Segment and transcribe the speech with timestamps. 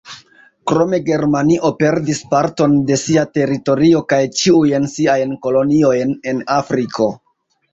[0.69, 7.13] Krome Germanio perdis parton de sia teritorio kaj ĉiujn siajn koloniojn en Afriko.